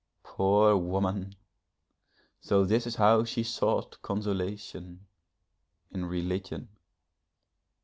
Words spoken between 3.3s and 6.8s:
sought consolation, in religion!